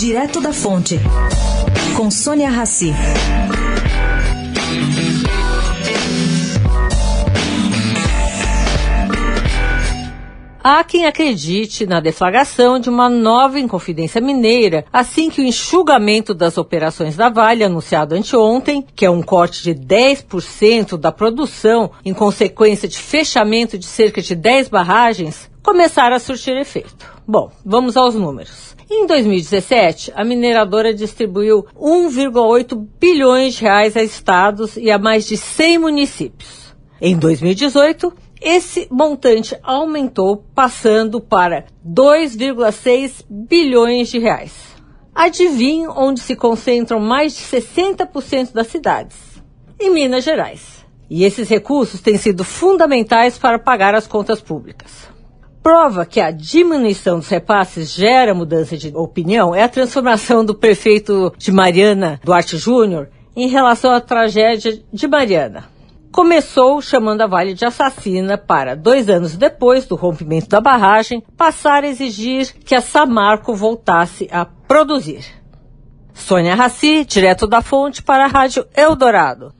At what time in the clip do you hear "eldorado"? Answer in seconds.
78.76-79.54